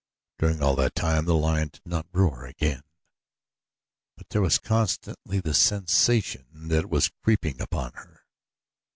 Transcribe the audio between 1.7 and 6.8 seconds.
did not roar again; but there was constantly the sensation